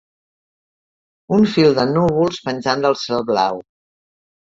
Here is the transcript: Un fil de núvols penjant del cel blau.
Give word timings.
Un 1.37 1.45
fil 1.57 1.77
de 1.81 1.87
núvols 1.91 2.43
penjant 2.51 2.85
del 2.89 3.01
cel 3.07 3.25
blau. 3.33 3.65